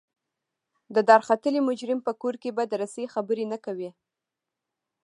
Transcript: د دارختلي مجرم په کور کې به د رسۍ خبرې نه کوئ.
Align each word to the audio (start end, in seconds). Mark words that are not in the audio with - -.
د 0.95 0.97
دارختلي 1.09 1.61
مجرم 1.69 1.99
په 2.07 2.11
کور 2.21 2.35
کې 2.41 2.49
به 2.55 2.63
د 2.67 2.73
رسۍ 2.81 3.05
خبرې 3.13 3.45
نه 3.51 3.57
کوئ. 3.65 3.89